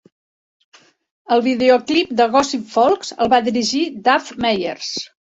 El 1.35 1.41
videoclip 1.47 2.15
de 2.21 2.25
"Gossip 2.35 2.63
Folks" 2.75 3.13
el 3.25 3.29
va 3.33 3.41
dirigir 3.49 3.83
Dave 4.09 4.39
Meyers. 4.47 4.89